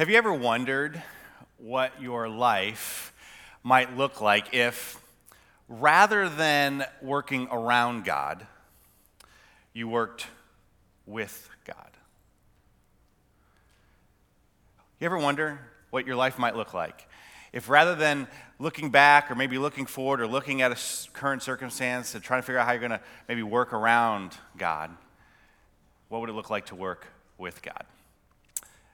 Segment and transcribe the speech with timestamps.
[0.00, 1.02] Have you ever wondered
[1.58, 3.12] what your life
[3.62, 4.98] might look like if,
[5.68, 8.46] rather than working around God,
[9.74, 10.26] you worked
[11.04, 11.90] with God?
[15.00, 17.06] You ever wonder what your life might look like
[17.52, 18.26] if, rather than
[18.58, 22.46] looking back or maybe looking forward or looking at a current circumstance and trying to
[22.46, 24.92] figure out how you're going to maybe work around God,
[26.08, 27.84] what would it look like to work with God?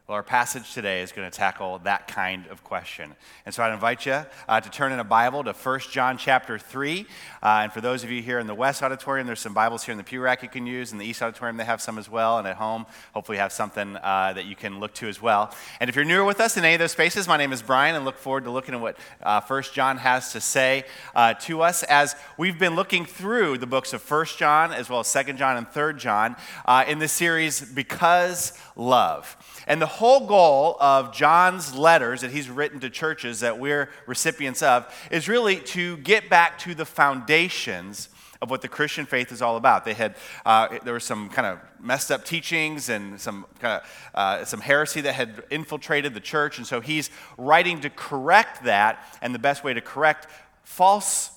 [0.08, 3.16] Well, our passage today is going to tackle that kind of question.
[3.44, 6.60] And so I'd invite you uh, to turn in a Bible to 1 John chapter
[6.60, 7.04] 3.
[7.42, 9.90] Uh, and for those of you here in the West Auditorium, there's some Bibles here
[9.90, 10.92] in the pew rack you can use.
[10.92, 12.38] In the East Auditorium, they have some as well.
[12.38, 15.52] And at home, hopefully, you have something uh, that you can look to as well.
[15.80, 17.96] And if you're newer with us in any of those spaces, my name is Brian,
[17.96, 20.84] and look forward to looking at what uh, 1 John has to say
[21.16, 25.00] uh, to us as we've been looking through the books of 1 John as well
[25.00, 29.36] as 2 John and 3 John uh, in this series, Because Love.
[29.66, 34.62] And the whole goal of John's letters that he's written to churches that we're recipients
[34.62, 38.10] of is really to get back to the foundations
[38.42, 39.86] of what the Christian faith is all about.
[39.86, 44.10] They had uh, there were some kind of messed up teachings and some kind of
[44.14, 49.02] uh, some heresy that had infiltrated the church, and so he's writing to correct that.
[49.22, 50.26] And the best way to correct
[50.62, 51.30] false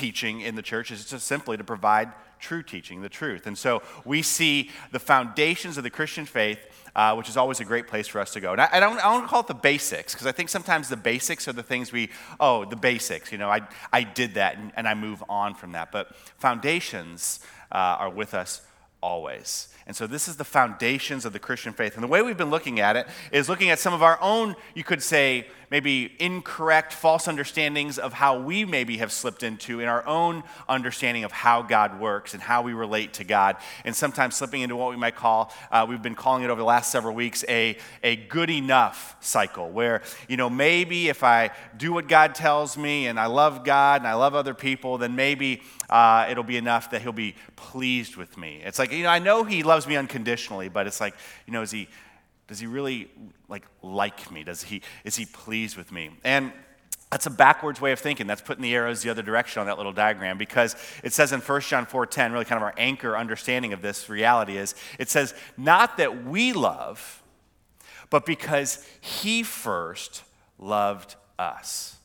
[0.00, 3.46] teaching in the church is just simply to provide true teaching, the truth.
[3.46, 6.58] And so we see the foundations of the Christian faith
[6.94, 8.52] uh, which is always a great place for us to go.
[8.52, 10.96] And I, I don't, I don't call it the basics, because I think sometimes the
[10.96, 13.60] basics are the things we, oh, the basics, you know, I,
[13.92, 15.92] I did that and, and I move on from that.
[15.92, 17.40] But foundations
[17.70, 18.62] uh, are with us
[19.02, 19.68] always.
[19.86, 21.94] And so this is the foundations of the Christian faith.
[21.94, 24.54] And the way we've been looking at it is looking at some of our own,
[24.74, 29.88] you could say, maybe incorrect, false understandings of how we maybe have slipped into in
[29.88, 33.56] our own understanding of how God works and how we relate to God.
[33.84, 36.64] And sometimes slipping into what we might call, uh, we've been calling it over the
[36.64, 41.92] last several weeks, a, a good enough cycle, where, you know, maybe if I do
[41.92, 45.62] what God tells me and I love God and I love other people, then maybe
[45.88, 48.60] uh, it'll be enough that He'll be pleased with me.
[48.64, 51.14] It's like, you know, I know He loves me unconditionally, but it's like,
[51.46, 51.88] you know, is He
[52.50, 53.08] does he really
[53.48, 54.42] like like me?
[54.42, 56.10] Does he is he pleased with me?
[56.24, 56.52] And
[57.08, 58.26] that's a backwards way of thinking.
[58.26, 60.74] That's putting the arrows the other direction on that little diagram because
[61.04, 64.56] it says in 1 John 4:10, really kind of our anchor understanding of this reality
[64.56, 67.22] is it says, not that we love,
[68.10, 70.24] but because he first
[70.58, 71.99] loved us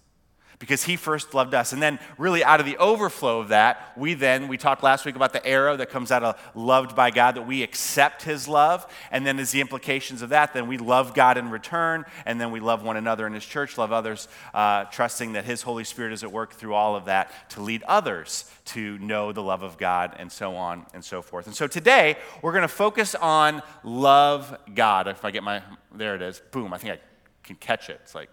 [0.65, 1.73] because he first loved us.
[1.73, 5.15] And then, really, out of the overflow of that, we then, we talked last week
[5.15, 8.91] about the arrow that comes out of loved by God, that we accept his love.
[9.11, 12.03] And then, as the implications of that, then we love God in return.
[12.25, 15.61] And then we love one another in his church, love others, uh, trusting that his
[15.61, 19.43] Holy Spirit is at work through all of that to lead others to know the
[19.43, 21.45] love of God, and so on and so forth.
[21.45, 25.07] And so, today, we're going to focus on love God.
[25.07, 25.61] If I get my,
[25.93, 26.99] there it is, boom, I think I
[27.43, 27.99] can catch it.
[28.01, 28.31] It's like.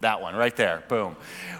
[0.00, 1.14] That one right there, boom.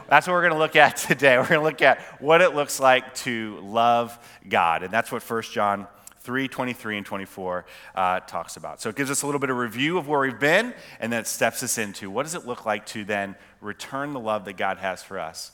[0.09, 1.37] That's what we're going to look at today.
[1.37, 4.19] We're going to look at what it looks like to love
[4.49, 4.83] God.
[4.83, 5.87] And that's what 1 John
[6.21, 8.81] 3 23 and 24 uh, talks about.
[8.81, 11.21] So it gives us a little bit of review of where we've been, and then
[11.21, 14.57] it steps us into what does it look like to then return the love that
[14.57, 15.53] God has for us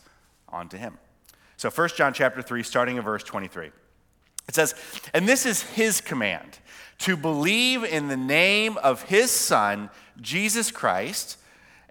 [0.49, 0.99] onto Him.
[1.57, 3.71] So 1 John chapter 3, starting in verse 23.
[4.49, 4.75] It says,
[5.13, 6.59] And this is His command
[6.99, 9.91] to believe in the name of His Son,
[10.21, 11.39] Jesus Christ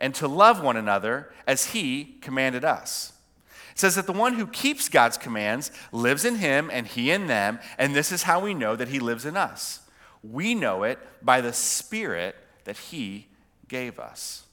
[0.06, 3.12] and to love one another as he commanded us.
[3.72, 7.26] It says that the one who keeps God's commands lives in him and he in
[7.26, 9.80] them, and this is how we know that he lives in us.
[10.22, 12.36] We know it by the Spirit
[12.66, 13.26] that he
[13.68, 14.44] gave us.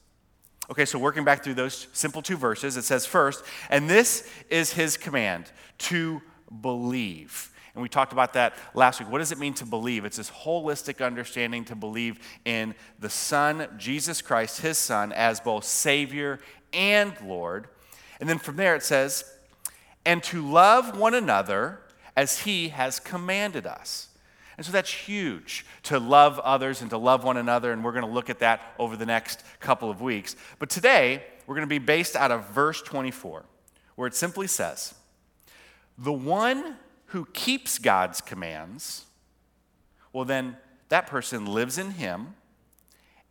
[0.70, 4.72] Okay, so working back through those simple two verses, it says first, and this is
[4.72, 6.22] his command to
[6.62, 7.51] believe.
[7.74, 9.10] And we talked about that last week.
[9.10, 10.04] What does it mean to believe?
[10.04, 15.64] It's this holistic understanding to believe in the Son, Jesus Christ, his Son, as both
[15.64, 16.38] Savior
[16.72, 17.68] and Lord.
[18.20, 19.24] And then from there it says,
[20.04, 21.80] and to love one another
[22.16, 24.08] as he has commanded us.
[24.56, 27.72] And so that's huge to love others and to love one another.
[27.72, 30.36] And we're going to look at that over the next couple of weeks.
[30.58, 33.44] But today, we're going to be based out of verse 24,
[33.96, 34.94] where it simply says,
[35.96, 36.76] The one
[37.12, 39.04] who keeps God's commands,
[40.14, 40.56] well, then
[40.88, 42.34] that person lives in him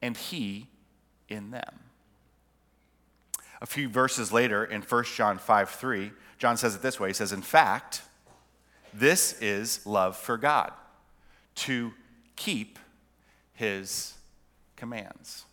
[0.01, 0.67] and he
[1.27, 1.79] in them.
[3.59, 7.13] A few verses later in 1 John 5 3, John says it this way He
[7.13, 8.03] says, In fact,
[8.93, 10.73] this is love for God,
[11.55, 11.91] to
[12.35, 12.77] keep
[13.53, 14.13] his
[14.75, 15.45] commands.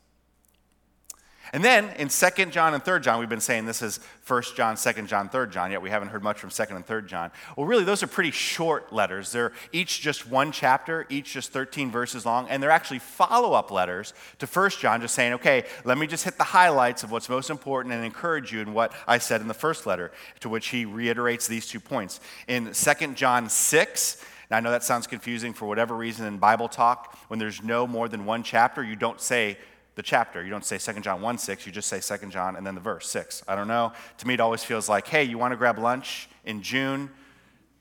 [1.53, 4.77] And then in 2nd John and 3rd John, we've been saying this is 1st John,
[4.77, 7.31] 2nd John, 3rd John, yet we haven't heard much from 2nd and 3rd John.
[7.57, 9.33] Well, really, those are pretty short letters.
[9.33, 13.71] They're each just one chapter, each just 13 verses long, and they're actually follow up
[13.71, 17.29] letters to 1st John, just saying, okay, let me just hit the highlights of what's
[17.29, 20.69] most important and encourage you in what I said in the first letter, to which
[20.69, 22.21] he reiterates these two points.
[22.47, 26.69] In 2nd John 6, now I know that sounds confusing for whatever reason in Bible
[26.69, 29.59] talk, when there's no more than one chapter, you don't say,
[29.99, 30.45] the chapter.
[30.45, 32.81] You don't say 2 John 1 6, you just say 2 John and then the
[32.81, 33.43] verse 6.
[33.49, 33.93] I don't know.
[34.19, 37.11] To me, it always feels like, hey, you want to grab lunch in June,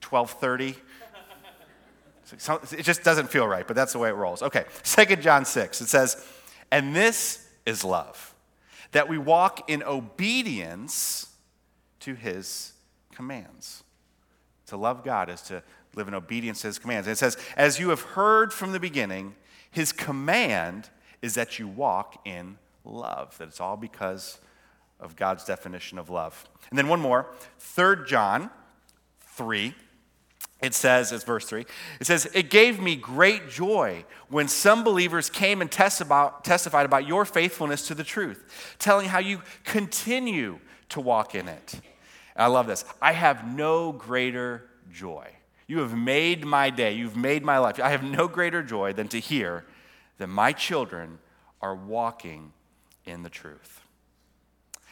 [0.04, 0.76] 1230?
[2.78, 4.42] It just doesn't feel right, but that's the way it rolls.
[4.42, 6.26] Okay, 2 John 6, it says,
[6.70, 8.36] And this is love,
[8.92, 11.28] that we walk in obedience
[12.02, 12.74] to his
[13.16, 13.86] commands.
[14.66, 15.64] To love God is to
[15.96, 17.08] live in obedience to his commands.
[17.08, 19.36] And it says, As you have heard from the beginning,
[19.72, 20.90] his command
[21.22, 24.40] is that you walk in love, that it's all because
[25.00, 26.48] of God's definition of love.
[26.70, 27.28] And then one more,
[27.60, 28.50] 3 John
[29.36, 29.74] 3.
[30.60, 31.66] It says, it's verse 3,
[32.00, 37.26] it says, It gave me great joy when some believers came and testified about your
[37.26, 40.58] faithfulness to the truth, telling how you continue
[40.90, 41.74] to walk in it.
[42.36, 42.86] And I love this.
[43.00, 45.28] I have no greater joy.
[45.68, 47.80] You have made my day, you've made my life.
[47.80, 49.64] I have no greater joy than to hear
[50.18, 51.20] that my children
[51.62, 52.54] are walking
[53.06, 53.82] in the truth.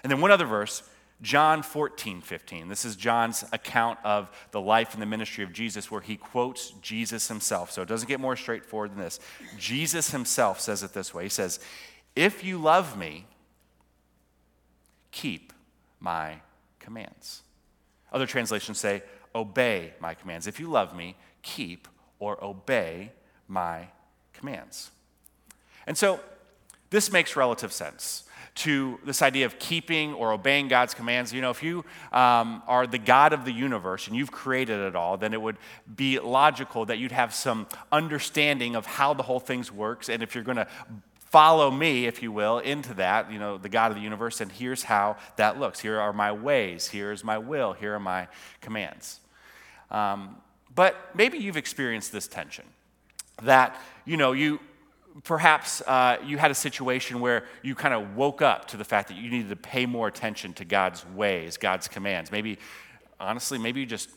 [0.04, 0.84] And then one other verse,
[1.22, 2.68] John 14, 15.
[2.68, 6.72] This is John's account of the life and the ministry of Jesus, where he quotes
[6.82, 7.72] Jesus himself.
[7.72, 9.20] So it doesn't get more straightforward than this.
[9.58, 11.60] Jesus himself says it this way He says,
[12.16, 13.26] If you love me,
[15.12, 15.54] keep
[16.00, 16.36] my
[16.80, 17.42] commands.
[18.12, 20.48] Other translations say, Obey my commands.
[20.48, 21.88] If you love me, keep
[22.20, 23.12] or obey
[23.48, 23.88] my
[24.34, 24.92] commands.
[25.88, 26.20] And so
[26.90, 28.24] this makes relative sense
[28.56, 31.34] to this idea of keeping or obeying God's commands.
[31.34, 31.84] You know, if you
[32.14, 35.58] um, are the God of the universe and you've created it all, then it would
[35.94, 40.08] be logical that you'd have some understanding of how the whole thing works.
[40.08, 40.68] And if you're going to
[41.18, 44.50] follow me, if you will, into that, you know, the God of the universe, and
[44.50, 45.82] here's how that looks.
[45.82, 46.88] Here are my ways.
[46.88, 47.74] Here's my will.
[47.74, 48.30] Here are my
[48.62, 49.20] commands.
[49.92, 50.38] Um,
[50.74, 52.66] but maybe you've experienced this tension
[53.44, 54.62] that, you know, you
[55.24, 59.08] perhaps uh, you had a situation where you kind of woke up to the fact
[59.08, 62.32] that you needed to pay more attention to God's ways, God's commands.
[62.32, 62.60] Maybe,
[63.20, 64.10] honestly, maybe you just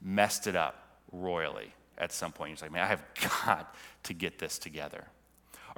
[0.00, 2.50] messed it up royally at some point.
[2.50, 3.04] You're like, man, I have
[3.44, 3.74] got
[4.04, 5.04] to get this together.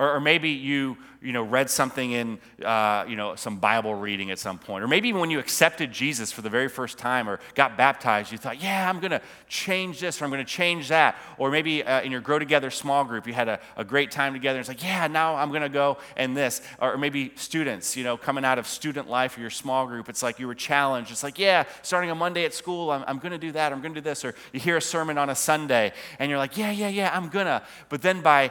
[0.00, 4.30] Or, or maybe you, you know, read something in uh, you know, some Bible reading
[4.30, 4.82] at some point.
[4.82, 8.32] Or maybe even when you accepted Jesus for the very first time or got baptized,
[8.32, 11.16] you thought, yeah, I'm going to change this or I'm going to change that.
[11.36, 14.32] Or maybe uh, in your Grow Together small group, you had a, a great time
[14.32, 14.58] together.
[14.58, 16.62] And it's like, yeah, now I'm going to go and this.
[16.80, 20.22] Or maybe students, you know, coming out of student life or your small group, it's
[20.22, 21.10] like you were challenged.
[21.10, 23.70] It's like, yeah, starting a Monday at school, I'm, I'm going to do that.
[23.70, 24.24] I'm going to do this.
[24.24, 27.28] Or you hear a sermon on a Sunday and you're like, yeah, yeah, yeah, I'm
[27.28, 27.62] going to.
[27.90, 28.50] But then by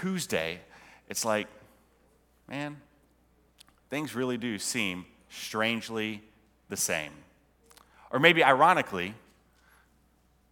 [0.00, 0.60] Tuesday,
[1.08, 1.46] it's like,
[2.48, 2.76] man,
[3.90, 6.22] things really do seem strangely
[6.68, 7.12] the same.
[8.10, 9.14] Or maybe ironically,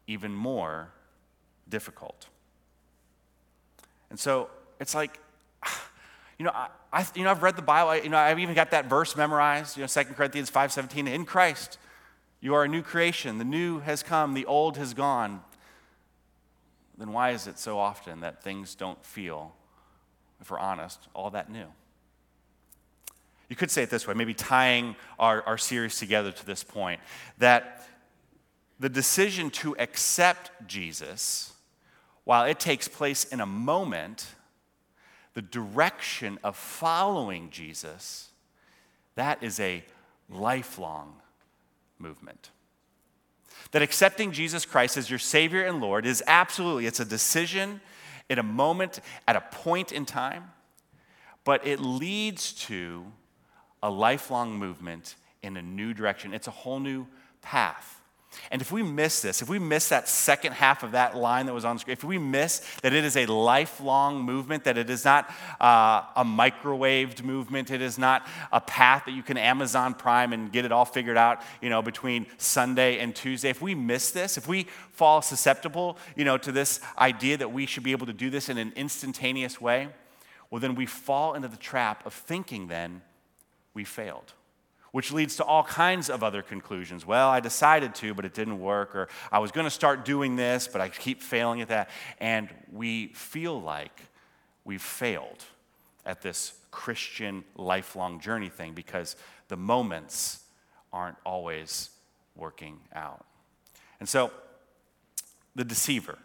[0.07, 0.91] even more
[1.69, 2.29] difficult.
[4.11, 4.49] And so
[4.81, 5.19] it's like,
[6.39, 7.91] you know, I, I, you know, I've read the Bible.
[7.91, 9.77] I, you know, I've even got that verse memorized.
[9.77, 11.09] You know, 2 Corinthians 5:17.
[11.09, 11.79] In Christ,
[12.41, 13.39] you are a new creation.
[13.39, 14.35] The new has come.
[14.35, 15.43] The old has gone
[16.99, 19.55] then why is it so often that things don't feel,
[20.41, 21.67] if we're honest, all that new?
[23.49, 27.01] You could say it this way, maybe tying our, our series together to this point,
[27.39, 27.87] that
[28.81, 31.53] the decision to accept Jesus,
[32.25, 34.35] while it takes place in a moment,
[35.35, 38.31] the direction of following Jesus,
[39.15, 39.85] that is a
[40.29, 41.21] lifelong
[41.99, 42.51] movement
[43.75, 47.81] that accepting Jesus Christ as your Savior and Lord is absolutely, it's a decision
[48.31, 50.45] in a moment, at a point in time,
[51.43, 53.05] but it leads to
[53.83, 56.33] a lifelong movement in a new direction.
[56.33, 57.09] It's a whole new
[57.43, 57.94] path.
[58.51, 61.55] And if we miss this, if we miss that second half of that line that
[61.55, 64.91] was on the screen, if we miss that it is a lifelong movement, that it
[64.91, 69.95] is not uh, a microwaved movement, it is not a path that you can Amazon
[69.95, 73.51] Prime and get it all figured out, you know, between Sunday and Tuesday.
[73.51, 77.67] If we miss this, if we fall susceptible, you know, to this idea that we
[77.67, 79.89] should be able to do this in an instantaneous way,
[80.51, 83.03] well, then we fall into the trap of thinking then
[83.75, 84.33] we failed
[84.95, 87.05] which leads to all kinds of other conclusions.
[87.05, 90.37] Well, I decided to, but it didn't work, or I was going to start doing
[90.37, 91.91] this, but I keep failing at that.
[92.21, 93.91] And we feel like
[94.65, 95.43] we've failed
[96.07, 99.17] at this Christian lifelong journey thing because
[99.49, 100.45] the moments
[100.93, 101.91] aren't always
[102.37, 103.27] working out.
[103.99, 104.31] And so,
[105.57, 106.19] the deceiver,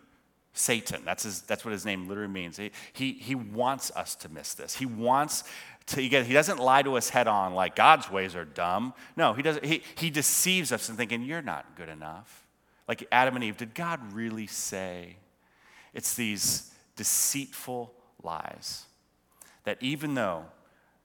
[0.53, 2.57] Satan, that's, his, that's what his name literally means.
[2.57, 4.75] He, he, he wants us to miss this.
[4.75, 5.43] He wants
[5.89, 8.93] to, he doesn't lie to us head on like God's ways are dumb.
[9.15, 9.65] No, he doesn't.
[9.65, 12.47] He, he deceives us in thinking, you're not good enough.
[12.87, 15.17] Like Adam and Eve, did God really say?
[15.93, 17.93] It's these deceitful
[18.23, 18.85] lies
[19.63, 20.45] that even though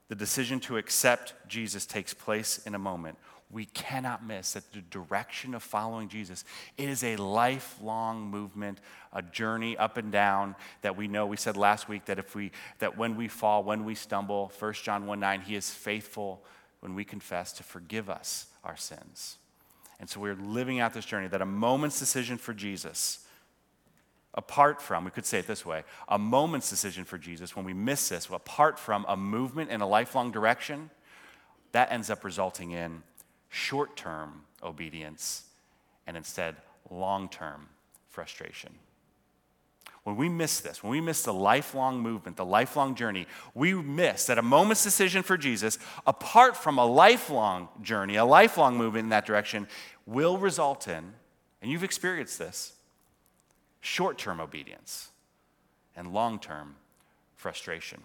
[0.09, 3.19] the decision to accept Jesus takes place in a moment,
[3.51, 6.45] we cannot miss that the direction of following Jesus
[6.77, 8.81] it is a lifelong movement,
[9.13, 11.27] a journey up and down that we know.
[11.27, 14.73] We said last week that if we that when we fall, when we stumble, 1
[14.75, 16.45] John 1 9, he is faithful
[16.81, 19.39] when we confess to forgive us our sins.
[20.01, 23.21] And so we're living out this journey that a moment's decision for Jesus
[24.35, 27.73] apart from, we could say it this way, a moment's decision for Jesus, when we
[27.73, 30.91] miss this, apart from a movement in a lifelong direction,
[31.73, 33.03] that ends up resulting in
[33.55, 35.45] short term obedience
[36.07, 36.57] and instead
[36.91, 37.69] long term
[38.09, 38.71] frustration.
[40.03, 44.27] When we miss this, when we miss the lifelong movement, the lifelong journey, we miss
[44.27, 49.11] that a moment's decision for Jesus, apart from a lifelong journey, a lifelong movement in
[49.11, 49.67] that direction,
[50.05, 51.15] will result in,
[51.63, 52.75] and you've experienced this,
[53.81, 55.11] short term obedience
[55.97, 56.75] and long term
[57.37, 58.03] frustration.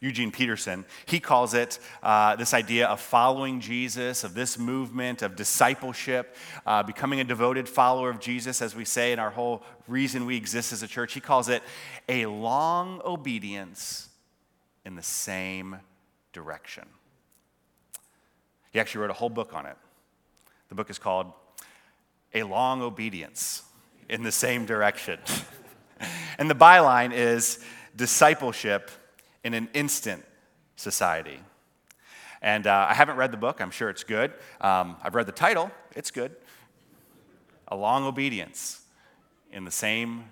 [0.00, 5.36] Eugene Peterson, he calls it uh, this idea of following Jesus, of this movement of
[5.36, 10.24] discipleship, uh, becoming a devoted follower of Jesus, as we say in our whole reason
[10.24, 11.12] we exist as a church.
[11.12, 11.62] He calls it
[12.08, 14.08] a long obedience
[14.86, 15.76] in the same
[16.32, 16.84] direction.
[18.72, 19.76] He actually wrote a whole book on it.
[20.70, 21.32] The book is called
[22.32, 23.64] A Long Obedience
[24.08, 25.18] in the Same Direction.
[26.38, 27.58] and the byline is
[27.96, 28.90] Discipleship
[29.44, 30.24] in an instant
[30.76, 31.40] society.
[32.42, 34.32] And uh, I haven't read the book, I'm sure it's good.
[34.60, 36.34] Um, I've read the title, it's good.
[37.68, 38.82] A long obedience
[39.52, 40.24] in the same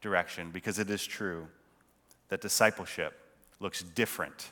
[0.00, 1.48] direction, because it is true
[2.28, 3.18] that discipleship
[3.60, 4.50] looks different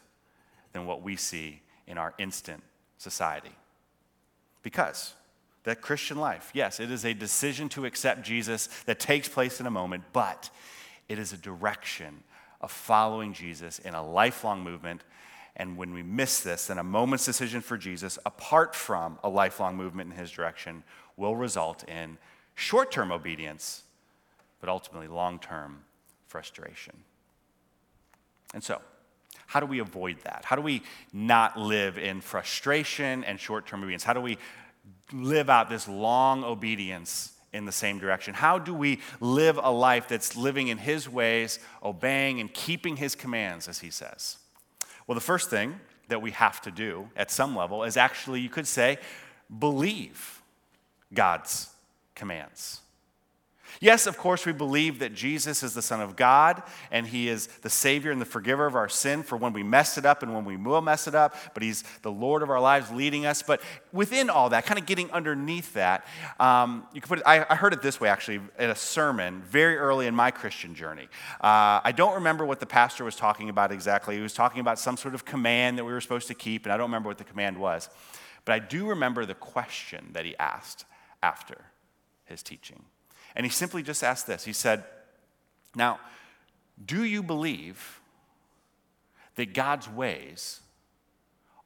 [0.73, 2.63] than what we see in our instant
[2.99, 3.53] society.
[4.63, 5.15] Because
[5.65, 9.67] that Christian life, yes, it is a decision to accept Jesus that takes place in
[9.67, 10.51] a moment, but
[11.09, 12.23] it is a direction
[12.65, 15.03] of following Jesus in a lifelong movement.
[15.55, 19.77] And when we miss this, then a moment's decision for Jesus, apart from a lifelong
[19.77, 20.83] movement in his direction,
[21.19, 22.17] will result in
[22.55, 23.83] short term obedience,
[24.61, 25.85] but ultimately long term
[26.27, 26.95] frustration.
[28.55, 28.81] And so,
[29.47, 30.47] how do we avoid that?
[30.47, 34.05] How do we not live in frustration and short term obedience?
[34.05, 34.39] How do we
[35.13, 38.35] live out this long obedience in the same direction?
[38.35, 43.15] How do we live a life that's living in His ways, obeying and keeping His
[43.15, 44.37] commands, as He says?
[45.07, 48.51] Well, the first thing that we have to do at some level is actually, you
[48.51, 48.99] could say,
[49.59, 50.43] believe
[51.15, 51.71] God's
[52.15, 52.81] commands.
[53.81, 57.47] Yes, of course, we believe that Jesus is the Son of God and He is
[57.47, 60.35] the Savior and the forgiver of our sin for when we mess it up and
[60.35, 63.43] when we will mess it up, but He's the Lord of our lives leading us.
[63.43, 63.61] But
[63.93, 66.07] within all that, kind of getting underneath that,
[66.39, 69.43] um, you can put it, I, I, heard it this way actually in a sermon
[69.43, 71.09] very early in my Christian journey.
[71.41, 74.17] Uh, I don't remember what the pastor was talking about exactly.
[74.17, 76.73] He was talking about some sort of command that we were supposed to keep, and
[76.73, 77.89] I don't remember what the command was.
[78.45, 80.85] But I do remember the question that he asked
[81.23, 81.65] after
[82.25, 82.85] his teaching.
[83.35, 84.85] And he simply just asked this He said,
[85.75, 86.01] Now,
[86.85, 88.01] do you believe
[89.37, 90.61] that God's ways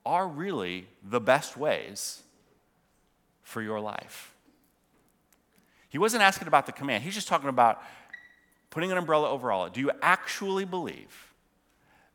[0.04, 2.22] are really the best ways
[3.42, 4.34] for your life?
[5.88, 7.82] He wasn't asking about the command, he's just talking about
[8.70, 9.66] putting an umbrella over all.
[9.66, 9.72] It.
[9.72, 11.24] Do you actually believe?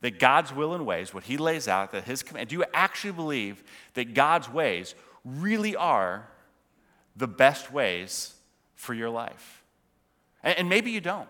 [0.01, 3.13] That God's will and ways, what He lays out, that His command, do you actually
[3.13, 6.27] believe that God's ways really are
[7.15, 8.32] the best ways
[8.83, 9.63] for your life.
[10.43, 11.29] And maybe you don't.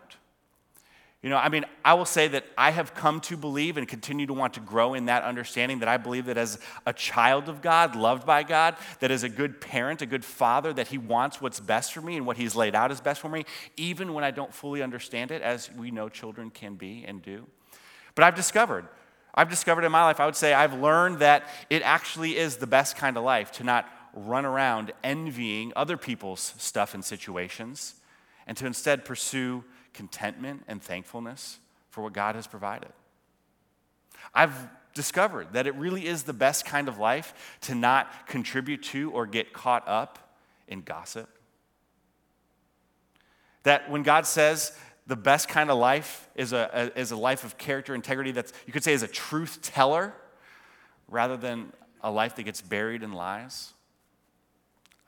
[1.22, 4.26] You know, I mean, I will say that I have come to believe and continue
[4.26, 7.62] to want to grow in that understanding that I believe that as a child of
[7.62, 11.40] God, loved by God, that as a good parent, a good father, that He wants
[11.40, 13.46] what's best for me and what He's laid out is best for me,
[13.78, 17.48] even when I don't fully understand it, as we know children can be and do.
[18.16, 18.86] But I've discovered,
[19.34, 22.68] I've discovered in my life, I would say I've learned that it actually is the
[22.68, 27.96] best kind of life to not run around envying other people's stuff and situations,
[28.48, 32.92] and to instead pursue contentment and thankfulness for what God has provided.
[34.34, 39.12] I've discovered that it really is the best kind of life to not contribute to
[39.12, 41.30] or get caught up in gossip.
[43.64, 44.78] That when God says
[45.08, 48.54] the best kind of life is a, a, is a life of character integrity that's,
[48.66, 50.14] you could say, is a truth teller
[51.08, 53.74] rather than a life that gets buried in lies?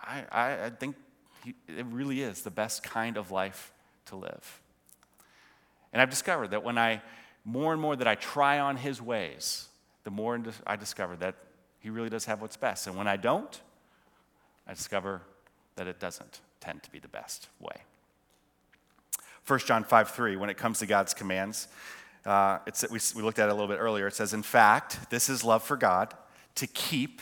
[0.05, 0.95] I, I, I think
[1.43, 3.71] he, it really is the best kind of life
[4.07, 4.61] to live.
[5.93, 7.01] And I've discovered that when I,
[7.43, 9.67] more and more that I try on his ways,
[10.03, 11.35] the more I discover that
[11.79, 12.87] he really does have what's best.
[12.87, 13.61] And when I don't,
[14.67, 15.21] I discover
[15.75, 17.83] that it doesn't tend to be the best way.
[19.47, 21.67] 1 John 5 3, when it comes to God's commands,
[22.25, 22.57] uh,
[22.89, 24.07] we, we looked at it a little bit earlier.
[24.07, 26.13] It says, In fact, this is love for God,
[26.55, 27.21] to keep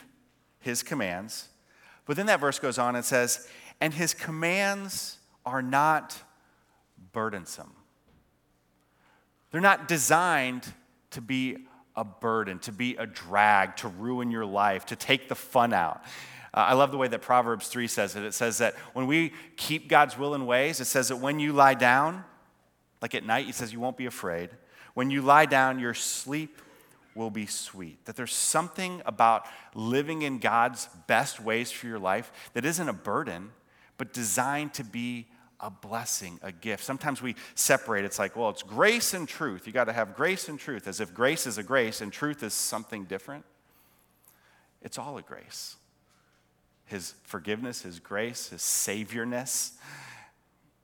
[0.60, 1.50] his commands.
[2.06, 3.48] But then that verse goes on and says,
[3.80, 6.22] And his commands are not
[7.12, 7.72] burdensome.
[9.52, 10.72] They're not designed
[11.12, 11.58] to be
[11.96, 16.04] a burden, to be a drag, to ruin your life, to take the fun out.
[16.54, 18.24] Uh, I love the way that Proverbs 3 says it.
[18.24, 21.54] It says that when we keep God's will and ways, it says that when you
[21.54, 22.24] lie down,
[23.02, 24.50] like at night, it says you won't be afraid.
[24.94, 26.62] When you lie down, your sleep
[27.16, 28.04] will be sweet.
[28.06, 32.94] That there's something about living in God's best ways for your life that isn't a
[32.94, 33.52] burden,
[33.98, 35.28] but designed to be
[35.60, 36.84] a blessing, a gift.
[36.84, 38.04] Sometimes we separate.
[38.04, 39.66] It's like, well, it's grace and truth.
[39.66, 42.44] You got to have grace and truth, as if grace is a grace and truth
[42.44, 43.46] is something different.
[44.82, 45.78] It's all a grace
[46.86, 49.72] his forgiveness, his grace, his saviorness,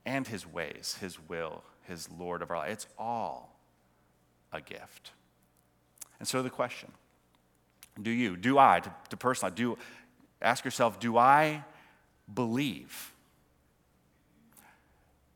[0.06, 2.72] and his ways, his will, his Lord of our life.
[2.72, 3.60] It's all
[4.52, 5.12] a gift.
[6.20, 6.92] And so the question
[8.02, 9.78] do you, do I, to, to personally, do
[10.42, 11.64] ask yourself, do I
[12.34, 13.14] believe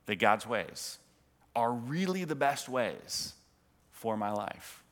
[0.06, 0.98] that God's ways
[1.56, 3.34] are really the best ways
[3.92, 4.84] for my life?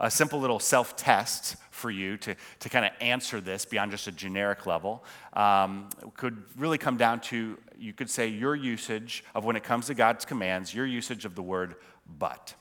[0.00, 4.06] a simple little self test for you to, to kind of answer this beyond just
[4.06, 9.44] a generic level um, could really come down to, you could say, your usage of
[9.44, 11.76] when it comes to God's commands, your usage of the word
[12.18, 12.54] but.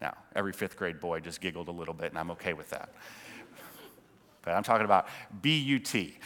[0.00, 2.90] Now, every fifth grade boy just giggled a little bit, and I'm okay with that.
[4.42, 5.06] But I'm talking about
[5.42, 6.16] B-U-T.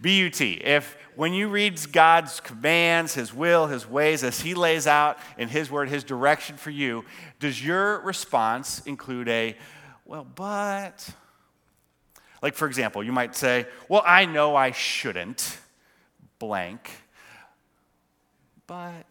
[0.00, 0.52] B-U-T.
[0.62, 5.48] If when you read God's commands, His will, His ways, as He lays out in
[5.48, 7.04] His word, His direction for you,
[7.40, 9.56] does your response include a,
[10.04, 11.08] well, but,
[12.42, 15.58] like for example, you might say, well, I know I shouldn't,
[16.38, 16.90] blank,
[18.66, 19.06] but,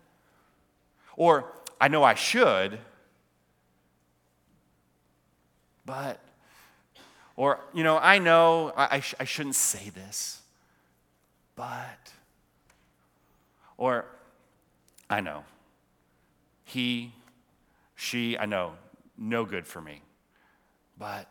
[1.16, 2.78] or I know I should,
[5.92, 6.22] but,
[7.36, 10.42] or, you know, I know I, I, sh- I shouldn't say this,
[11.54, 12.14] but.
[13.76, 14.06] Or,
[15.10, 15.44] I know.
[16.64, 17.12] He,
[17.98, 18.76] she, I know,
[19.18, 20.02] no good for me.
[20.98, 21.28] But,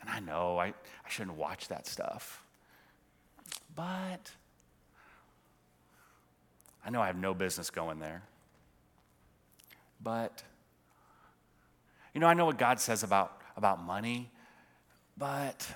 [0.00, 2.42] and I know I, I shouldn't watch that stuff.
[3.76, 4.30] But,
[6.82, 8.22] I know I have no business going there.
[10.02, 10.42] But,
[12.14, 14.30] you know, I know what God says about about money,
[15.16, 15.66] but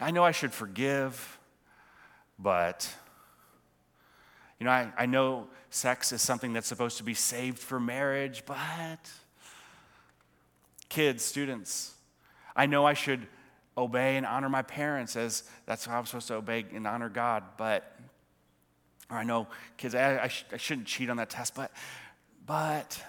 [0.00, 1.38] I know I should forgive,
[2.38, 2.92] but
[4.58, 8.44] you know, I, I know sex is something that's supposed to be saved for marriage,
[8.46, 9.10] but
[10.88, 11.94] kids, students,
[12.56, 13.26] I know I should
[13.76, 17.42] obey and honor my parents as that's how I'm supposed to obey and honor God,
[17.56, 17.98] but
[19.10, 21.70] or I know kids, I, I, sh- I shouldn't cheat on that test, but
[22.46, 23.02] but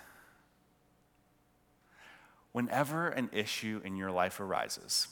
[2.56, 5.10] whenever an issue in your life arises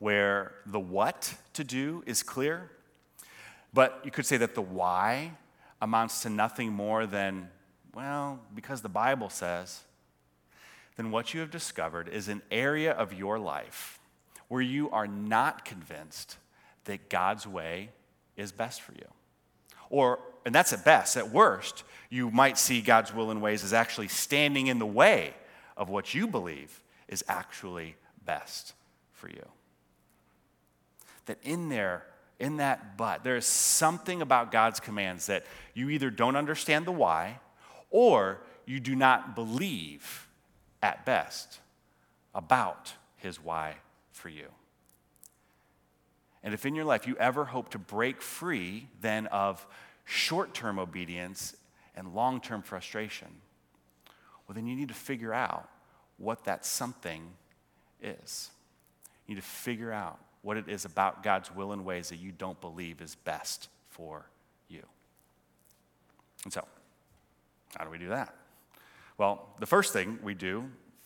[0.00, 2.68] where the what to do is clear,
[3.72, 5.30] but you could say that the why
[5.80, 7.48] amounts to nothing more than,
[7.94, 9.84] well, because the Bible says,
[10.96, 14.00] then what you have discovered is an area of your life
[14.48, 16.38] where you are not convinced
[16.86, 17.90] that God's way
[18.36, 19.06] is best for you.
[19.90, 23.72] Or, and that's at best, at worst, you might see God's will and ways as
[23.72, 25.34] actually standing in the way
[25.78, 28.74] of what you believe is actually best
[29.12, 29.46] for you.
[31.26, 32.04] That in there,
[32.38, 36.92] in that but, there is something about God's commands that you either don't understand the
[36.92, 37.38] why
[37.90, 40.28] or you do not believe
[40.82, 41.60] at best
[42.34, 43.76] about his why
[44.10, 44.48] for you.
[46.42, 49.66] And if in your life you ever hope to break free then of
[50.04, 51.54] short term obedience
[51.94, 53.28] and long term frustration,
[54.48, 55.68] well, then you need to figure out
[56.16, 57.22] what that something
[58.02, 58.50] is.
[59.26, 62.32] You need to figure out what it is about God's will and ways that you
[62.32, 64.26] don't believe is best for
[64.68, 64.82] you.
[66.44, 66.64] And so,
[67.76, 68.34] how do we do that?
[69.18, 70.64] Well, the first thing we do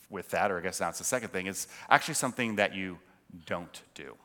[0.09, 2.99] with that, or I guess that's the second thing, is actually something that you
[3.45, 4.15] don't do.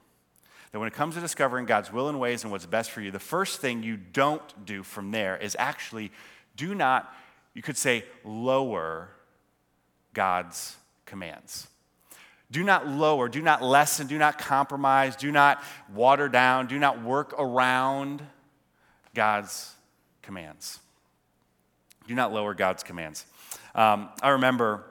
[0.71, 3.11] that when it comes to discovering God's will and ways and what's best for you,
[3.11, 6.13] the first thing you don't do from there is actually
[6.57, 7.13] do not,
[7.59, 9.09] you could say, lower
[10.15, 11.67] God's commands.
[12.53, 15.61] Do not lower, do not lessen, do not compromise, do not
[15.93, 18.23] water down, do not work around
[19.13, 19.75] God's
[20.23, 20.79] commands.
[22.07, 23.27] Do not lower God's commands.
[23.75, 24.85] Um, I remember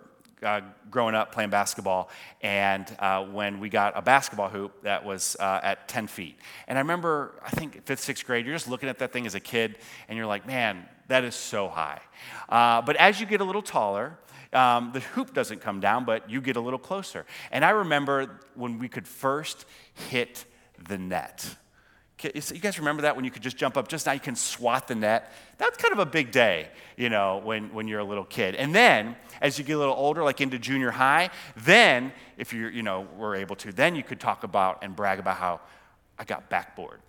[0.43, 0.59] uh,
[0.91, 2.09] growing up playing basketball,
[2.41, 6.37] and uh, when we got a basketball hoop that was uh, at 10 feet.
[6.67, 9.35] And I remember, I think fifth, sixth grade, you're just looking at that thing as
[9.35, 9.77] a kid,
[10.09, 12.01] and you're like, man, that is so high.
[12.49, 14.17] Uh, but as you get a little taller,
[14.53, 17.25] um, the hoop doesn't come down, but you get a little closer.
[17.51, 19.65] And I remember when we could first
[20.09, 20.45] hit
[20.87, 21.55] the net.
[22.23, 24.87] You guys remember that when you could just jump up just now, you can swat
[24.87, 25.31] the net?
[25.59, 28.55] That's kind of a big day, you know, when, when you're a little kid.
[28.55, 32.69] And then as you get a little older, like into junior high, then if you
[32.69, 35.59] you know, were able to, then you could talk about and brag about how
[36.17, 37.01] I got backboard.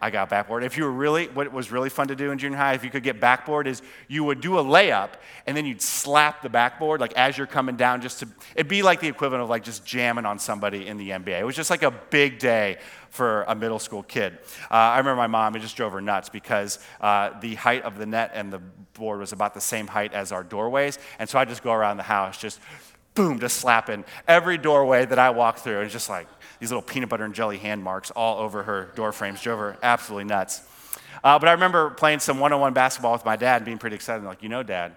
[0.00, 0.64] I got backboard.
[0.64, 2.90] If you were really, what was really fun to do in junior high, if you
[2.90, 5.10] could get backboard, is you would do a layup
[5.46, 8.82] and then you'd slap the backboard like as you're coming down, just to, it'd be
[8.82, 11.40] like the equivalent of like just jamming on somebody in the NBA.
[11.40, 12.78] It was just like a big day
[13.08, 14.38] for a middle school kid.
[14.70, 17.96] Uh, I remember my mom, it just drove her nuts because uh, the height of
[17.96, 18.60] the net and the
[18.94, 20.98] board was about the same height as our doorways.
[21.18, 22.60] And so I'd just go around the house, just
[23.14, 25.80] boom, just slapping every doorway that I walk through.
[25.80, 26.26] And just like,
[26.64, 29.42] these little peanut butter and jelly hand marks all over her door frames.
[29.42, 30.62] Drove her absolutely nuts.
[31.22, 34.24] Uh, but I remember playing some one-on-one basketball with my dad and being pretty excited.
[34.24, 34.92] like, you know, Dad,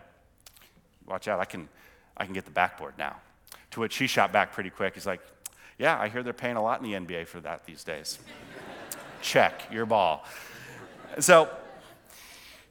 [1.06, 1.68] watch out, I can,
[2.16, 3.18] I can get the backboard now.
[3.72, 4.94] To which he shot back pretty quick.
[4.94, 5.20] He's like,
[5.78, 8.18] yeah, I hear they're paying a lot in the NBA for that these days.
[9.22, 10.24] Check your ball.
[11.20, 11.50] So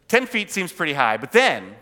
[0.09, 1.75] 10 feet seems pretty high, but then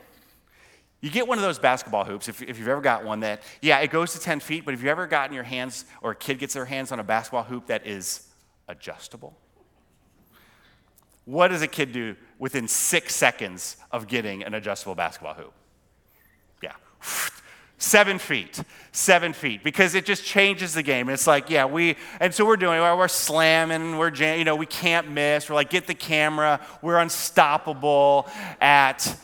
[1.04, 3.80] you get one of those basketball hoops, if, if you've ever got one that, yeah,
[3.80, 6.38] it goes to 10 feet, but have you've ever gotten your hands, or a kid
[6.38, 8.26] gets their hands on a basketball hoop that is
[8.68, 9.36] adjustable?
[11.26, 15.52] What does a kid do within six seconds of getting an adjustable basketball hoop?
[16.62, 16.72] Yeah.
[17.76, 18.62] Seven feet,
[18.92, 21.10] seven feet, because it just changes the game.
[21.10, 25.10] It's like, yeah, we, and so we're doing, we're slamming, we're, you know, we can't
[25.10, 25.50] miss.
[25.50, 28.26] We're like, get the camera, we're unstoppable
[28.58, 29.18] at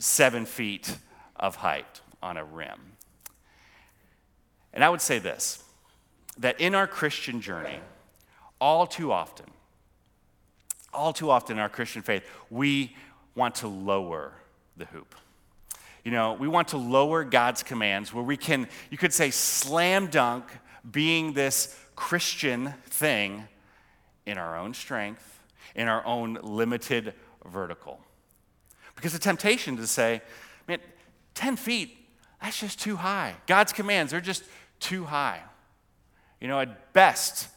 [0.00, 0.96] seven feet
[1.36, 2.96] of height on a rim.
[4.72, 5.62] And I would say this
[6.38, 7.80] that in our Christian journey,
[8.60, 9.46] all too often,
[10.92, 12.96] all too often in our Christian faith, we
[13.34, 14.32] want to lower
[14.76, 15.14] the hoop.
[16.04, 20.06] You know, we want to lower God's commands where we can, you could say, slam
[20.06, 20.44] dunk
[20.90, 23.46] being this Christian thing
[24.24, 25.40] in our own strength,
[25.74, 27.12] in our own limited
[27.44, 28.00] vertical.
[29.00, 30.20] Because the temptation to say,
[30.68, 30.78] man,
[31.32, 31.96] 10 feet,
[32.42, 33.34] that's just too high.
[33.46, 34.44] God's commands, they're just
[34.78, 35.40] too high.
[36.38, 37.48] You know, at best,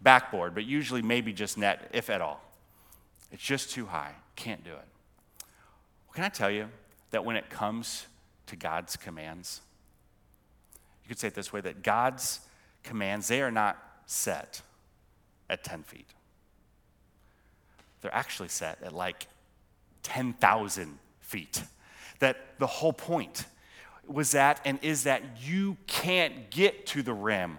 [0.00, 2.42] backboard, but usually maybe just net, if at all.
[3.30, 4.12] It's just too high.
[4.34, 4.88] Can't do it.
[5.36, 6.70] Well, can I tell you
[7.10, 8.06] that when it comes
[8.46, 9.60] to God's commands,
[11.04, 12.40] you could say it this way that God's
[12.82, 14.62] commands, they are not set
[15.50, 16.08] at 10 feet.
[18.00, 19.26] They're actually set at like
[20.06, 21.62] 10,000 feet.
[22.20, 23.44] That the whole point
[24.06, 27.58] was that and is that you can't get to the rim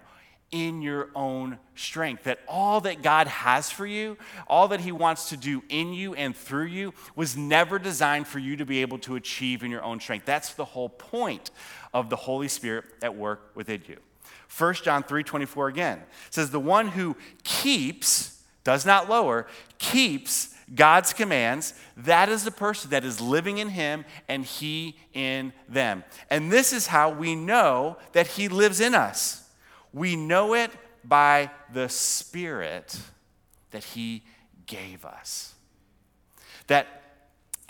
[0.50, 2.24] in your own strength.
[2.24, 6.14] That all that God has for you, all that He wants to do in you
[6.14, 9.82] and through you, was never designed for you to be able to achieve in your
[9.82, 10.24] own strength.
[10.24, 11.50] That's the whole point
[11.92, 13.98] of the Holy Spirit at work within you.
[14.56, 19.46] 1 John 3 24 again says, The one who keeps, does not lower,
[19.78, 25.52] keeps God's commands, that is the person that is living in Him and He in
[25.68, 26.04] them.
[26.30, 29.44] And this is how we know that He lives in us.
[29.92, 30.70] We know it
[31.04, 32.98] by the Spirit
[33.70, 34.22] that He
[34.66, 35.54] gave us.
[36.66, 36.86] That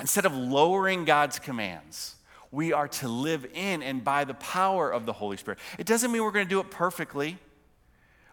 [0.01, 2.17] instead of lowering God's commands,
[2.51, 5.59] we are to live in and by the power of the Holy Spirit.
[5.79, 7.39] It doesn't mean we're going to do it perfectly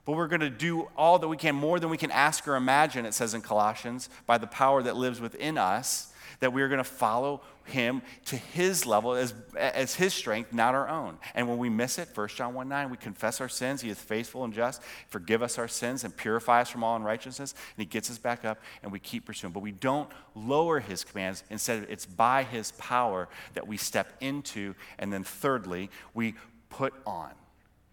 [0.06, 2.56] but we're going to do all that we can, more than we can ask or
[2.56, 6.68] imagine, it says in Colossians, by the power that lives within us, that we are
[6.68, 11.18] going to follow him to his level as, as his strength, not our own.
[11.34, 13.82] And when we miss it, 1 John 1 9, we confess our sins.
[13.82, 17.54] He is faithful and just, forgive us our sins and purify us from all unrighteousness.
[17.54, 19.54] And he gets us back up and we keep pursuing.
[19.54, 21.44] But we don't lower his commands.
[21.50, 24.76] Instead, it's by his power that we step into.
[25.00, 26.36] And then thirdly, we
[26.70, 27.32] put on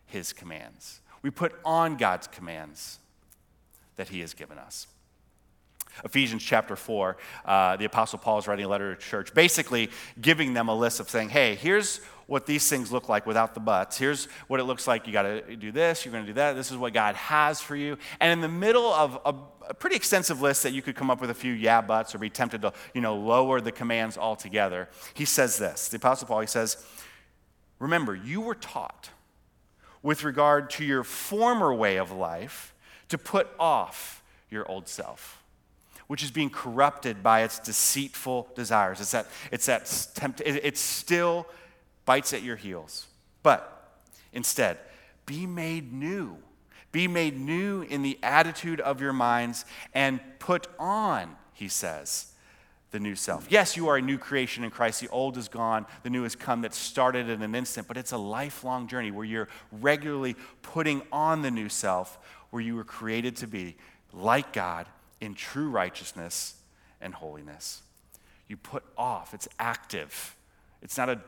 [0.06, 1.00] his commands.
[1.22, 2.98] We put on God's commands
[3.96, 4.86] that He has given us.
[6.04, 10.54] Ephesians chapter 4, uh, the Apostle Paul is writing a letter to church, basically giving
[10.54, 13.98] them a list of saying, hey, here's what these things look like without the buts.
[13.98, 15.06] Here's what it looks like.
[15.06, 16.54] You got to do this, you're going to do that.
[16.54, 17.98] This is what God has for you.
[18.20, 19.34] And in the middle of a,
[19.68, 22.18] a, pretty extensive list that you could come up with a few yeah buts or
[22.18, 25.88] be tempted to, you know, lower the commands altogether, he says this.
[25.88, 26.84] The Apostle Paul, he says,
[27.78, 29.10] Remember, you were taught
[30.02, 32.74] with regard to your former way of life
[33.08, 35.42] to put off your old self
[36.12, 39.00] which is being corrupted by its deceitful desires.
[39.00, 41.46] It's that, it's that tempt, it, it still
[42.04, 43.06] bites at your heels.
[43.42, 43.96] But
[44.34, 44.76] instead,
[45.24, 46.36] be made new.
[46.90, 52.31] Be made new in the attitude of your minds and put on, he says,
[52.92, 53.46] the new self.
[53.50, 55.00] Yes, you are a new creation in Christ.
[55.00, 58.12] The old is gone, the new has come that started in an instant, but it's
[58.12, 62.18] a lifelong journey where you're regularly putting on the new self,
[62.50, 63.76] where you were created to be
[64.12, 64.86] like God
[65.20, 66.54] in true righteousness
[67.00, 67.82] and holiness.
[68.46, 70.36] You put off, it's active.
[70.82, 71.20] It's not a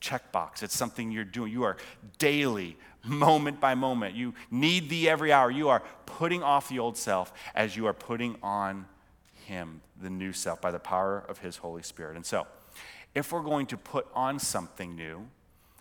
[0.00, 1.52] checkbox, it's something you're doing.
[1.52, 1.76] You are
[2.18, 4.14] daily, moment by moment.
[4.14, 5.50] You need thee every hour.
[5.50, 8.86] You are putting off the old self as you are putting on
[9.50, 12.14] him, the new self, by the power of his Holy Spirit.
[12.16, 12.46] And so,
[13.16, 15.26] if we're going to put on something new,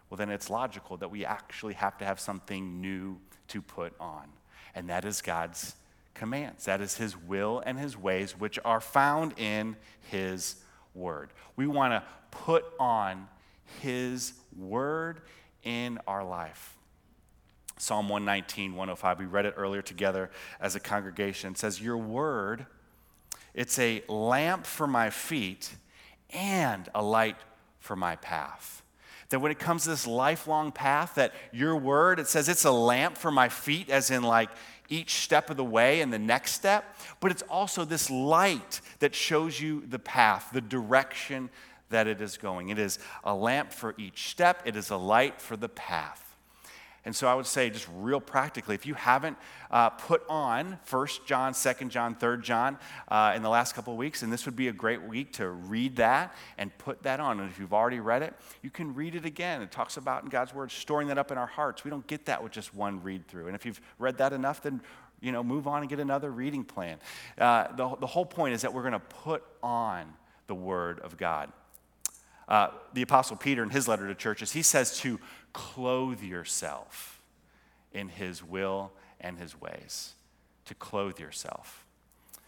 [0.10, 4.26] well, then it's logical that we actually have to have something new to put on.
[4.74, 5.76] And that is God's
[6.16, 6.66] commands.
[6.66, 9.76] That is his will and his ways, which are found in
[10.10, 10.56] his
[10.96, 11.30] word.
[11.56, 13.28] We want to put on
[13.82, 15.22] his word
[15.64, 16.76] in our life.
[17.78, 21.54] Psalm 119, 105, we read it earlier together as a congregation.
[21.54, 22.66] Says, Your word,
[23.54, 25.72] it's a lamp for my feet
[26.32, 27.38] and a light
[27.80, 28.84] for my path.
[29.30, 32.72] That when it comes to this lifelong path, that your word, it says it's a
[32.72, 34.50] lamp for my feet, as in like
[34.90, 39.14] each step of the way and the next step, but it's also this light that
[39.14, 41.50] shows you the path, the direction
[41.90, 42.70] that it is going.
[42.70, 46.29] It is a lamp for each step, it is a light for the path.
[47.06, 49.38] And so I would say, just real practically, if you haven't
[49.72, 54.00] uh, put on 1 John, 2 John, 3 John uh, in the last couple of
[54.00, 57.40] weeks, and this would be a great week to read that and put that on.
[57.40, 59.62] And if you've already read it, you can read it again.
[59.62, 61.84] It talks about in God's Word storing that up in our hearts.
[61.84, 63.48] We don't get that with just one read through.
[63.48, 64.82] And if you've read that enough, then
[65.22, 66.98] you know, move on and get another reading plan.
[67.38, 70.14] Uh, the, the whole point is that we're going to put on
[70.48, 71.52] the Word of God.
[72.50, 75.20] Uh, the Apostle Peter, in his letter to churches, he says to
[75.54, 77.22] clothe yourself
[77.94, 80.16] in his will and his ways.
[80.66, 81.86] To clothe yourself.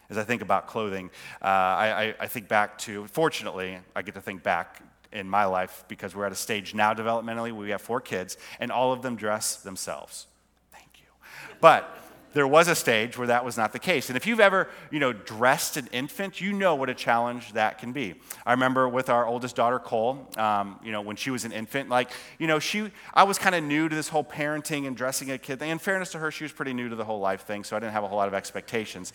[0.10, 1.10] As I think about clothing,
[1.42, 4.82] uh, I, I think back to, fortunately, I get to think back
[5.14, 8.72] in my life because we're at a stage now developmentally, we have four kids, and
[8.72, 10.28] all of them dress themselves.
[10.72, 11.08] Thank you.
[11.62, 11.98] But
[12.34, 14.10] there was a stage where that was not the case.
[14.10, 17.78] And if you've ever, you know, dressed an infant, you know what a challenge that
[17.78, 18.16] can be.
[18.46, 21.90] I remember with our oldest daughter, Cole, um, you know, when she was an infant,
[21.90, 25.32] like, you know, she, I was kind of new to this whole parenting and dressing
[25.32, 25.70] a kid thing.
[25.70, 27.80] In fairness to her, she was pretty new to the whole life thing, so I
[27.80, 29.14] didn't have a whole lot of expectations.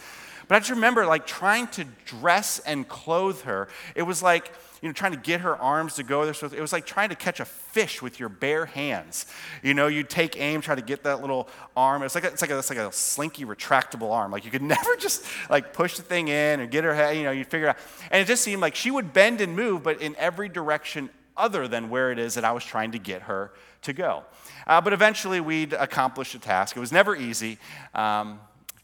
[0.48, 3.68] But I just remember, like, trying to dress and clothe her.
[3.94, 6.34] It was like, you know, trying to get her arms to go there.
[6.34, 9.26] So it was like trying to catch a fish with your bare hands.
[9.62, 12.02] You know, you take aim, try to get that little arm.
[12.02, 14.30] It's like a, it's like a, it's like a slinky, retractable arm.
[14.30, 17.16] Like you could never just like push the thing in and get her head.
[17.16, 17.78] You know, you figure out.
[18.10, 21.68] And it just seemed like she would bend and move, but in every direction other
[21.68, 24.24] than where it is that I was trying to get her to go.
[24.66, 26.76] Uh, but eventually, we'd accomplish the task.
[26.76, 27.58] It was never easy,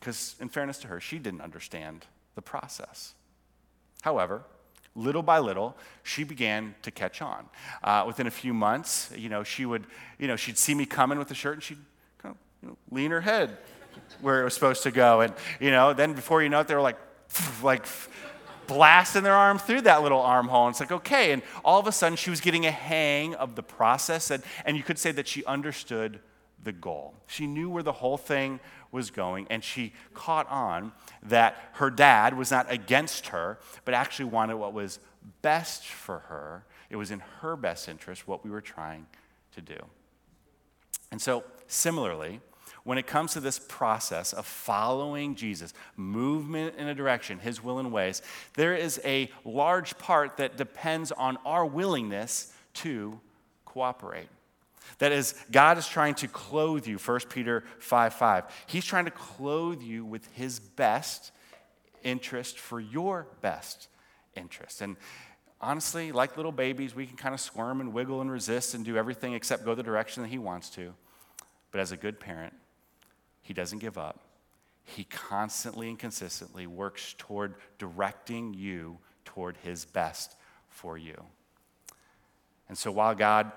[0.02, 3.14] because in fairness to her, she didn't understand the process.
[4.00, 4.42] However,
[4.96, 7.46] little by little, she began to catch on.
[7.84, 9.86] Uh, within a few months, you know, she would,
[10.18, 11.78] you know, she'd see me coming with the shirt and she'd
[12.18, 13.56] kind of you know, lean her head
[14.20, 15.20] where it was supposed to go.
[15.20, 16.98] And, you know, then before you know it, they were like,
[17.62, 17.86] like
[18.66, 20.66] blasting their arm through that little armhole.
[20.66, 21.30] And it's like, okay.
[21.30, 24.32] And all of a sudden, she was getting a hang of the process.
[24.32, 26.18] And, and you could say that she understood
[26.64, 27.14] the goal.
[27.28, 28.60] She knew where the whole thing
[28.92, 34.26] was going, and she caught on that her dad was not against her, but actually
[34.26, 35.00] wanted what was
[35.40, 36.64] best for her.
[36.90, 39.06] It was in her best interest what we were trying
[39.54, 39.78] to do.
[41.10, 42.40] And so, similarly,
[42.84, 47.78] when it comes to this process of following Jesus, movement in a direction, his will
[47.78, 48.22] and ways,
[48.54, 53.20] there is a large part that depends on our willingness to
[53.64, 54.28] cooperate.
[54.98, 58.44] That is, God is trying to clothe you, 1 Peter 5 5.
[58.66, 61.32] He's trying to clothe you with his best
[62.02, 63.88] interest for your best
[64.34, 64.80] interest.
[64.80, 64.96] And
[65.60, 68.96] honestly, like little babies, we can kind of squirm and wiggle and resist and do
[68.96, 70.94] everything except go the direction that he wants to.
[71.70, 72.54] But as a good parent,
[73.42, 74.20] he doesn't give up.
[74.84, 80.36] He constantly and consistently works toward directing you toward His best
[80.68, 81.14] for you.
[82.68, 83.52] And so while God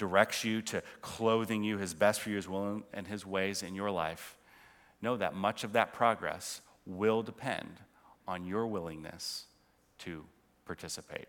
[0.00, 3.74] directs you to clothing you His best for you, His will and His ways in
[3.74, 4.38] your life,
[5.02, 7.68] know that much of that progress will depend
[8.26, 9.44] on your willingness
[9.98, 10.24] to
[10.64, 11.26] participate.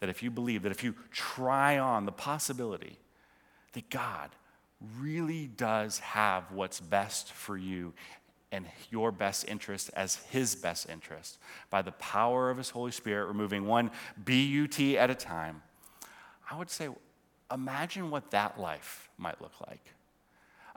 [0.00, 2.98] That if you believe, that if you try on the possibility
[3.72, 4.30] that God
[4.98, 7.94] really does have what's best for you
[8.50, 11.38] and your best interest as His best interest
[11.70, 15.62] by the power of His Holy Spirit, removing one BUT at a time,
[16.50, 16.88] I would say,
[17.52, 19.94] imagine what that life might look like.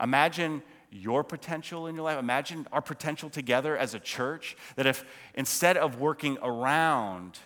[0.02, 2.20] Imagine your potential in your life.
[2.20, 4.56] Imagine our potential together as a church.
[4.76, 5.04] That if
[5.34, 7.40] instead of working around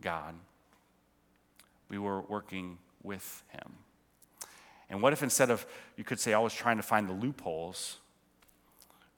[0.00, 0.34] God,
[1.88, 3.74] we were working with Him.
[4.88, 7.98] And what if instead of, you could say, always trying to find the loopholes,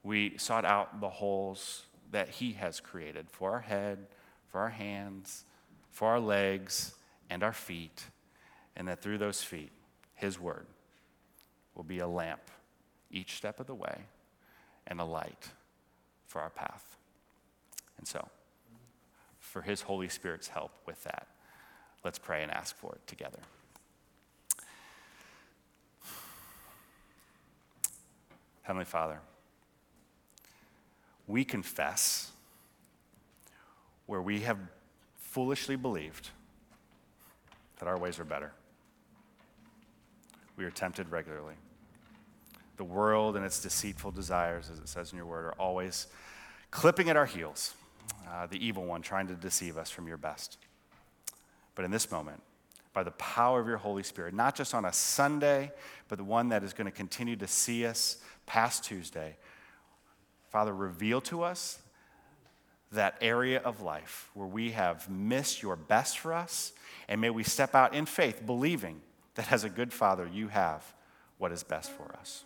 [0.03, 4.07] we sought out the holes that He has created for our head,
[4.49, 5.45] for our hands,
[5.90, 6.95] for our legs,
[7.31, 8.05] and our feet,
[8.76, 9.70] and that through those feet,
[10.14, 10.66] His Word
[11.74, 12.42] will be a lamp
[13.11, 14.02] each step of the way
[14.87, 15.48] and a light
[16.26, 16.96] for our path.
[17.98, 18.28] And so,
[19.38, 21.26] for His Holy Spirit's help with that,
[22.04, 23.38] let's pray and ask for it together.
[28.62, 29.18] Heavenly Father,
[31.26, 32.30] we confess
[34.06, 34.58] where we have
[35.16, 36.30] foolishly believed
[37.78, 38.52] that our ways are better.
[40.57, 41.55] We are tempted regularly.
[42.77, 46.07] The world and its deceitful desires, as it says in your word, are always
[46.71, 47.75] clipping at our heels,
[48.29, 50.59] uh, the evil one trying to deceive us from your best.
[51.75, 52.43] But in this moment,
[52.93, 55.73] by the power of your Holy Spirit, not just on a Sunday,
[56.09, 59.37] but the one that is going to continue to see us past Tuesday,
[60.51, 61.79] Father, reveal to us
[62.93, 66.73] that area of life where we have missed your best for us,
[67.09, 69.01] and may we step out in faith, believing
[69.35, 70.95] that as a good Father, you have
[71.38, 72.45] what is best for us.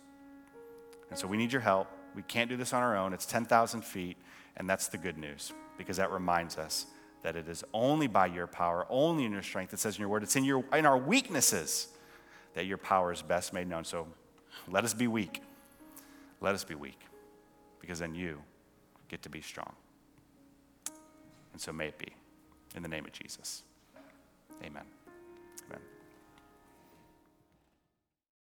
[1.09, 1.87] And so we need your help.
[2.15, 3.13] We can't do this on our own.
[3.13, 4.17] It's 10,000 feet,
[4.55, 6.87] and that's the good news because that reminds us
[7.23, 9.73] that it is only by your power, only in your strength.
[9.73, 11.89] It says in your word, it's in, your, in our weaknesses
[12.53, 13.83] that your power is best made known.
[13.83, 14.07] So
[14.67, 15.41] let us be weak.
[16.41, 16.99] Let us be weak
[17.79, 18.41] because then you
[19.07, 19.73] get to be strong.
[21.53, 22.07] And so may it be.
[22.75, 23.63] In the name of Jesus.
[24.61, 24.71] Amen.
[24.71, 24.96] Amen.